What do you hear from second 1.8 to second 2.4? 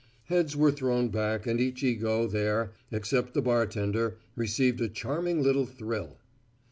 ego